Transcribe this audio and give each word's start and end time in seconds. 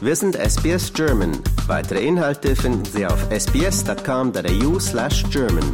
Wir 0.00 0.14
sind 0.14 0.36
SBS 0.36 0.92
German. 0.92 1.32
Weitere 1.66 2.06
Inhalte 2.06 2.54
finden 2.54 2.84
Sie 2.84 3.04
auf 3.04 3.18
sbs.com.au 3.32 4.78
slash 4.78 5.24
German. 5.28 5.64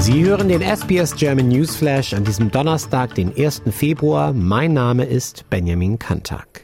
Sie 0.00 0.24
hören 0.24 0.48
den 0.48 0.62
SBS 0.62 1.14
German 1.16 1.48
Newsflash 1.48 2.14
an 2.14 2.24
diesem 2.24 2.50
Donnerstag, 2.50 3.14
den 3.14 3.36
1. 3.36 3.60
Februar. 3.72 4.32
Mein 4.32 4.72
Name 4.72 5.04
ist 5.04 5.44
Benjamin 5.50 5.98
Kantak. 5.98 6.63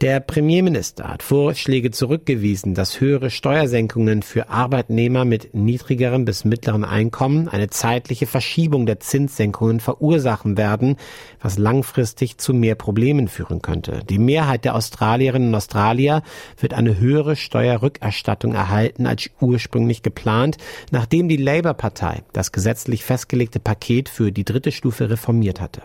Der 0.00 0.18
Premierminister 0.18 1.08
hat 1.08 1.22
Vorschläge 1.22 1.92
zurückgewiesen, 1.92 2.74
dass 2.74 3.00
höhere 3.00 3.30
Steuersenkungen 3.30 4.22
für 4.22 4.48
Arbeitnehmer 4.48 5.24
mit 5.24 5.54
niedrigerem 5.54 6.24
bis 6.24 6.44
mittleren 6.44 6.84
Einkommen 6.84 7.48
eine 7.48 7.70
zeitliche 7.70 8.26
Verschiebung 8.26 8.86
der 8.86 8.98
Zinssenkungen 8.98 9.78
verursachen 9.78 10.56
werden, 10.56 10.96
was 11.40 11.58
langfristig 11.58 12.38
zu 12.38 12.52
mehr 12.54 12.74
Problemen 12.74 13.28
führen 13.28 13.62
könnte. 13.62 14.02
Die 14.10 14.18
Mehrheit 14.18 14.64
der 14.64 14.74
Australierinnen 14.74 15.50
und 15.50 15.54
Australier 15.54 16.22
wird 16.58 16.74
eine 16.74 16.98
höhere 16.98 17.36
Steuerrückerstattung 17.36 18.52
erhalten 18.52 19.06
als 19.06 19.30
ursprünglich 19.40 20.02
geplant, 20.02 20.56
nachdem 20.90 21.28
die 21.28 21.36
Labour-Partei 21.36 22.24
das 22.32 22.50
gesetzlich 22.50 23.04
festgelegte 23.04 23.60
Paket 23.60 24.08
für 24.08 24.32
die 24.32 24.44
dritte 24.44 24.72
Stufe 24.72 25.08
reformiert 25.08 25.60
hatte. 25.60 25.82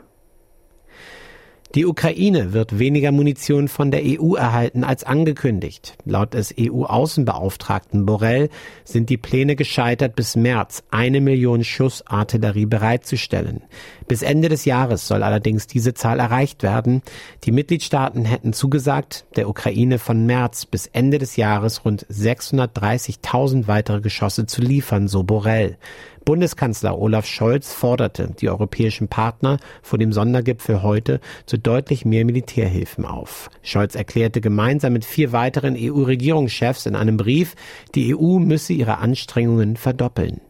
Die 1.75 1.85
Ukraine 1.85 2.51
wird 2.51 2.79
weniger 2.79 3.11
Munition 3.11 3.67
von 3.67 3.91
der 3.91 4.01
EU 4.03 4.33
erhalten 4.33 4.83
als 4.83 5.03
angekündigt. 5.03 5.97
Laut 6.03 6.33
des 6.33 6.51
EU-Außenbeauftragten 6.59 8.07
Borrell 8.07 8.49
sind 8.83 9.11
die 9.11 9.17
Pläne 9.17 9.55
gescheitert, 9.55 10.15
bis 10.15 10.35
März 10.35 10.81
eine 10.89 11.21
Million 11.21 11.63
Schuss 11.63 12.03
Artillerie 12.07 12.65
bereitzustellen. 12.65 13.61
Bis 14.07 14.23
Ende 14.23 14.49
des 14.49 14.65
Jahres 14.65 15.07
soll 15.07 15.21
allerdings 15.21 15.67
diese 15.67 15.93
Zahl 15.93 16.20
erreicht 16.20 16.63
werden. 16.63 17.03
Die 17.43 17.51
Mitgliedstaaten 17.51 18.26
hätten 18.26 18.51
zugesagt, 18.54 19.26
der 19.35 19.48
Ukraine 19.48 19.99
von 19.99 20.26
März 20.26 20.65
bis 20.65 20.87
Ende 20.87 21.20
des 21.20 21.35
Jahres 21.35 21.85
rund 21.85 22.07
630.000 22.07 23.67
weitere 23.67 24.01
Geschosse 24.01 24.48
zu 24.48 24.63
liefern, 24.63 25.07
so 25.07 25.21
Borrell. 25.21 25.77
Bundeskanzler 26.26 26.99
Olaf 26.99 27.26
Scholz 27.26 27.73
forderte 27.73 28.29
die 28.39 28.49
europäischen 28.49 29.07
Partner 29.07 29.57
vor 29.81 29.98
dem 29.98 30.13
Sondergipfel 30.13 30.83
heute 30.83 31.21
zu 31.48 31.57
deutlich 31.60 32.05
mehr 32.05 32.26
Militärhilfen 32.26 33.05
auf. 33.05 33.49
Scholz 33.62 33.96
erklärte 33.96 34.41
gemeinsam 34.41 34.93
mit 34.93 35.05
vier 35.05 35.32
weiteren 35.32 35.76
EU-Regierungschefs 35.77 36.85
in 36.85 36.96
einem 36.96 37.18
Brief, 37.18 37.55
die 37.96 38.16
EU 38.16 38.40
müsse 38.40 38.74
ihre 38.74 38.98
Anstrengungen 38.98 39.76
verdoppeln. 39.76 40.41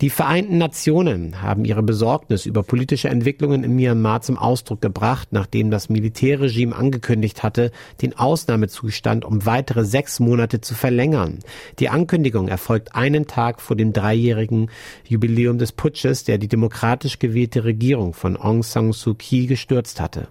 Die 0.00 0.10
Vereinten 0.10 0.58
Nationen 0.58 1.42
haben 1.42 1.64
ihre 1.64 1.82
Besorgnis 1.82 2.46
über 2.46 2.62
politische 2.62 3.08
Entwicklungen 3.08 3.64
in 3.64 3.74
Myanmar 3.74 4.20
zum 4.20 4.38
Ausdruck 4.38 4.80
gebracht, 4.80 5.28
nachdem 5.32 5.72
das 5.72 5.88
Militärregime 5.88 6.76
angekündigt 6.76 7.42
hatte, 7.42 7.72
den 8.00 8.16
Ausnahmezustand 8.16 9.24
um 9.24 9.44
weitere 9.44 9.84
sechs 9.84 10.20
Monate 10.20 10.60
zu 10.60 10.76
verlängern. 10.76 11.40
Die 11.80 11.88
Ankündigung 11.88 12.46
erfolgt 12.46 12.94
einen 12.94 13.26
Tag 13.26 13.60
vor 13.60 13.74
dem 13.74 13.92
dreijährigen 13.92 14.70
Jubiläum 15.04 15.58
des 15.58 15.72
Putsches, 15.72 16.22
der 16.22 16.38
die 16.38 16.46
demokratisch 16.46 17.18
gewählte 17.18 17.64
Regierung 17.64 18.14
von 18.14 18.36
Aung 18.36 18.62
San 18.62 18.92
Suu 18.92 19.14
Kyi 19.14 19.46
gestürzt 19.46 20.00
hatte. 20.00 20.28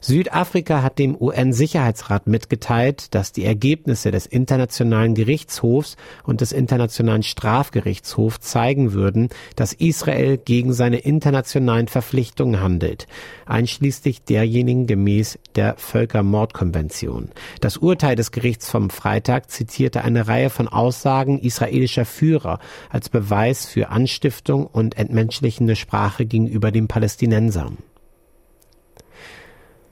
Südafrika 0.00 0.82
hat 0.82 1.00
dem 1.00 1.16
UN-Sicherheitsrat 1.20 2.28
mitgeteilt, 2.28 3.14
dass 3.16 3.32
die 3.32 3.44
Ergebnisse 3.44 4.12
des 4.12 4.26
Internationalen 4.26 5.14
Gerichtshofs 5.14 5.96
und 6.22 6.40
des 6.40 6.52
Internationalen 6.52 7.24
Strafgerichtshofs 7.24 8.40
zeigen 8.40 8.92
würden, 8.92 9.28
dass 9.56 9.72
Israel 9.72 10.38
gegen 10.38 10.72
seine 10.72 10.98
internationalen 10.98 11.88
Verpflichtungen 11.88 12.60
handelt, 12.60 13.08
einschließlich 13.46 14.22
derjenigen 14.22 14.86
gemäß 14.86 15.38
der 15.56 15.76
Völkermordkonvention. 15.76 17.30
Das 17.60 17.76
Urteil 17.76 18.14
des 18.14 18.30
Gerichts 18.30 18.70
vom 18.70 18.90
Freitag 18.90 19.50
zitierte 19.50 20.04
eine 20.04 20.28
Reihe 20.28 20.50
von 20.50 20.68
Aussagen 20.68 21.40
israelischer 21.40 22.04
Führer 22.04 22.60
als 22.88 23.08
Beweis 23.08 23.66
für 23.66 23.88
Anstiftung 23.88 24.64
und 24.66 24.96
entmenschlichende 24.96 25.74
Sprache 25.74 26.24
gegenüber 26.24 26.70
den 26.70 26.86
Palästinensern. 26.86 27.78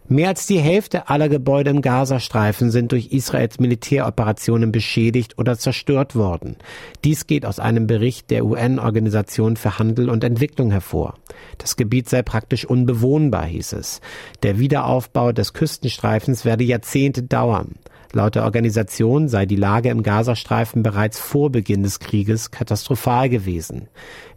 Mehr 0.08 0.28
als 0.28 0.46
die 0.46 0.60
Hälfte 0.60 1.08
aller 1.08 1.28
Gebäude 1.28 1.70
im 1.70 1.82
Gazastreifen 1.82 2.70
sind 2.70 2.92
durch 2.92 3.08
Israels 3.12 3.58
Militäroperationen 3.58 4.70
beschädigt 4.70 5.36
oder 5.36 5.58
zerstört 5.58 6.14
worden. 6.14 6.56
Dies 7.02 7.26
geht 7.26 7.44
aus 7.44 7.58
einem 7.58 7.88
Bericht 7.88 8.30
der 8.30 8.44
UN-Organisation 8.44 9.56
für 9.56 9.80
Handel 9.80 10.08
und 10.08 10.22
Entwicklung 10.22 10.70
hervor. 10.70 11.14
Das 11.58 11.74
Gebiet 11.74 12.08
sei 12.08 12.22
praktisch 12.22 12.64
unbewohnbar, 12.64 13.46
hieß 13.46 13.72
es. 13.72 14.00
Der 14.44 14.60
Wiederaufbau 14.60 15.32
des 15.32 15.54
Küstenstreifens 15.54 16.44
werde 16.44 16.62
Jahrzehnte 16.62 17.24
dauern. 17.24 17.74
Laut 18.12 18.34
der 18.34 18.44
Organisation 18.44 19.28
sei 19.28 19.46
die 19.46 19.56
Lage 19.56 19.90
im 19.90 20.02
Gazastreifen 20.02 20.82
bereits 20.82 21.18
vor 21.18 21.50
Beginn 21.50 21.82
des 21.82 22.00
Krieges 22.00 22.50
katastrophal 22.50 23.28
gewesen. 23.28 23.88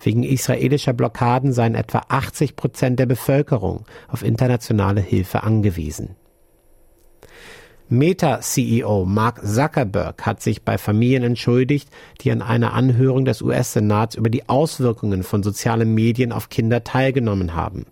Wegen 0.02 0.24
israelischer 0.24 0.94
Blockaden 0.94 1.54
seien 1.54 1.76
etwa 1.76 2.04
80 2.08 2.56
Prozent 2.56 3.00
der 3.00 3.06
Bevölkerung 3.06 3.86
auf 4.08 4.24
internationale 4.24 5.02
Hilfe 5.02 5.44
angewiesen. 5.44 6.16
Meta-CEO 7.92 9.04
Mark 9.06 9.44
Zuckerberg 9.44 10.24
hat 10.24 10.44
sich 10.44 10.62
bei 10.62 10.78
Familien 10.78 11.24
entschuldigt, 11.24 11.90
die 12.22 12.32
an 12.32 12.44
einer 12.44 12.74
Anhörung 12.74 13.26
des 13.26 13.42
US-Senats 13.42 14.14
über 14.14 14.30
die 14.30 14.48
Auswirkungen 14.48 15.24
von 15.24 15.42
sozialen 15.42 15.96
Medien 15.96 16.32
auf 16.32 16.50
Kinder 16.50 16.84
teilgenommen 16.84 17.56
haben. 17.56 17.88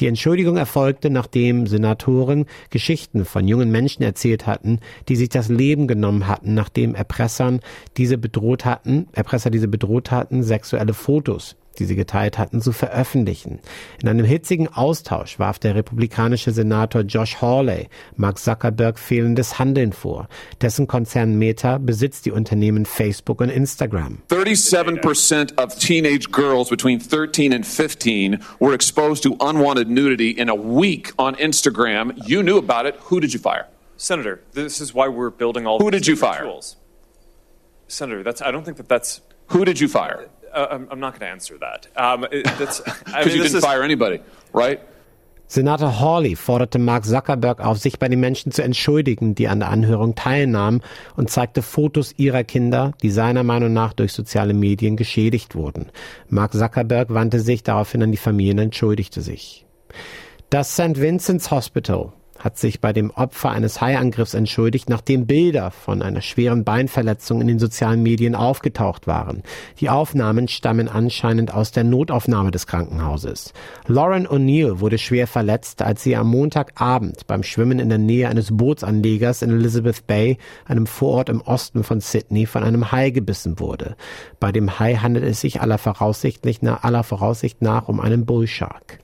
Die 0.00 0.06
Entschuldigung 0.06 0.56
erfolgte, 0.56 1.10
nachdem 1.10 1.66
Senatoren 1.66 2.46
Geschichten 2.70 3.26
von 3.26 3.46
jungen 3.46 3.70
Menschen 3.70 4.02
erzählt 4.02 4.46
hatten, 4.46 4.80
die 5.10 5.16
sich 5.16 5.28
das 5.28 5.50
Leben 5.50 5.88
genommen 5.88 6.26
hatten, 6.26 6.54
nachdem 6.54 6.94
Erpressern 6.94 7.60
diese 7.98 8.16
bedroht 8.16 8.64
hatten, 8.64 9.08
Erpresser 9.12 9.50
diese 9.50 9.68
bedroht 9.68 10.10
hatten, 10.10 10.42
sexuelle 10.42 10.94
Fotos 10.94 11.54
die 11.74 11.84
sie 11.84 11.96
geteilt 11.96 12.38
hatten, 12.38 12.60
zu 12.60 12.72
veröffentlichen. 12.72 13.60
In 14.02 14.08
einem 14.08 14.24
hitzigen 14.24 14.68
Austausch 14.68 15.38
warf 15.38 15.58
der 15.58 15.74
republikanische 15.74 16.52
Senator 16.52 17.02
Josh 17.02 17.40
Hawley 17.40 17.88
Mark 18.16 18.38
Zuckerberg 18.38 18.98
fehlendes 18.98 19.58
Handeln 19.58 19.92
vor. 19.92 20.28
Dessen 20.60 20.86
Konzern 20.86 21.36
Meta 21.38 21.78
besitzt 21.78 22.26
die 22.26 22.30
Unternehmen 22.30 22.86
Facebook 22.86 23.40
und 23.40 23.48
Instagram. 23.48 24.18
37% 24.30 25.58
of 25.62 25.76
teenage 25.78 26.30
girls 26.30 26.68
between 26.68 27.00
13 27.00 27.52
and 27.52 27.66
15 27.66 28.38
were 28.60 28.74
exposed 28.74 29.22
to 29.22 29.36
unwanted 29.40 29.88
nudity 29.88 30.30
in 30.30 30.48
a 30.48 30.54
week 30.54 31.12
on 31.18 31.34
Instagram. 31.36 32.12
You 32.26 32.42
knew 32.42 32.58
about 32.58 32.86
it. 32.86 32.94
Who 33.10 33.20
did 33.20 33.32
you 33.32 33.40
fire? 33.40 33.66
Senator, 33.96 34.40
this 34.52 34.80
is 34.80 34.92
why 34.92 35.08
we're 35.08 35.30
building 35.30 35.66
all 35.66 35.78
Who 35.78 35.90
did 35.90 36.06
you 36.06 36.16
fire? 36.16 36.42
Tools. 36.42 36.76
Senator, 37.88 38.22
that's 38.22 38.42
I 38.42 38.50
don't 38.50 38.64
think 38.64 38.76
that 38.78 38.88
that's 38.88 39.20
Who 39.48 39.64
did 39.64 39.78
you 39.80 39.88
fire? 39.88 40.28
Uh, 40.54 40.68
I'm, 40.70 40.88
I'm, 40.90 41.00
not 41.00 41.12
going 41.12 41.20
to 41.20 41.32
answer 41.32 41.58
that. 41.58 41.88
Um, 41.96 42.26
Because 42.30 42.82
I 43.06 43.24
mean, 43.24 43.36
you 43.36 43.42
didn't 43.42 43.60
fire 43.60 43.82
anybody, 43.82 44.20
right? 44.52 44.80
Senator 45.46 46.00
Hawley 46.00 46.36
forderte 46.36 46.78
Mark 46.78 47.04
Zuckerberg 47.04 47.60
auf, 47.60 47.78
sich 47.78 47.98
bei 47.98 48.08
den 48.08 48.18
Menschen 48.18 48.50
zu 48.50 48.62
entschuldigen, 48.62 49.34
die 49.34 49.46
an 49.46 49.60
der 49.60 49.68
Anhörung 49.68 50.14
teilnahmen 50.14 50.82
und 51.16 51.30
zeigte 51.30 51.60
Fotos 51.62 52.14
ihrer 52.16 52.44
Kinder, 52.44 52.92
die 53.02 53.10
seiner 53.10 53.42
Meinung 53.42 53.72
nach 53.72 53.92
durch 53.92 54.12
soziale 54.12 54.54
Medien 54.54 54.96
geschädigt 54.96 55.54
wurden. 55.54 55.90
Mark 56.28 56.54
Zuckerberg 56.54 57.12
wandte 57.12 57.40
sich 57.40 57.62
daraufhin 57.62 58.02
an 58.02 58.10
die 58.10 58.16
Familien 58.16 58.58
und 58.58 58.64
entschuldigte 58.64 59.20
sich. 59.20 59.66
Das 60.48 60.72
St. 60.72 61.00
Vincent's 61.00 61.50
Hospital 61.50 62.12
hat 62.44 62.58
sich 62.58 62.82
bei 62.82 62.92
dem 62.92 63.10
Opfer 63.10 63.50
eines 63.50 63.80
Haiangriffs 63.80 64.34
entschuldigt, 64.34 64.90
nachdem 64.90 65.26
Bilder 65.26 65.70
von 65.70 66.02
einer 66.02 66.20
schweren 66.20 66.62
Beinverletzung 66.62 67.40
in 67.40 67.46
den 67.46 67.58
sozialen 67.58 68.02
Medien 68.02 68.34
aufgetaucht 68.34 69.06
waren. 69.06 69.42
Die 69.80 69.88
Aufnahmen 69.88 70.46
stammen 70.48 70.88
anscheinend 70.88 71.54
aus 71.54 71.72
der 71.72 71.84
Notaufnahme 71.84 72.50
des 72.50 72.66
Krankenhauses. 72.66 73.54
Lauren 73.86 74.26
O'Neill 74.26 74.80
wurde 74.80 74.98
schwer 74.98 75.26
verletzt, 75.26 75.80
als 75.80 76.02
sie 76.02 76.16
am 76.16 76.28
Montagabend 76.28 77.26
beim 77.26 77.42
Schwimmen 77.42 77.78
in 77.78 77.88
der 77.88 77.98
Nähe 77.98 78.28
eines 78.28 78.54
Bootsanlegers 78.54 79.40
in 79.40 79.50
Elizabeth 79.50 80.06
Bay, 80.06 80.36
einem 80.66 80.86
Vorort 80.86 81.30
im 81.30 81.40
Osten 81.40 81.82
von 81.82 82.00
Sydney, 82.00 82.44
von 82.44 82.62
einem 82.62 82.92
Hai 82.92 83.08
gebissen 83.08 83.58
wurde. 83.58 83.96
Bei 84.38 84.52
dem 84.52 84.78
Hai 84.78 84.96
handelt 84.96 85.24
es 85.24 85.40
sich 85.40 85.62
aller 85.62 85.78
Voraussicht, 85.78 86.44
nach, 86.62 86.82
aller 86.82 87.04
Voraussicht 87.04 87.62
nach 87.62 87.88
um 87.88 88.00
einen 88.00 88.26
Bullshark. 88.26 89.03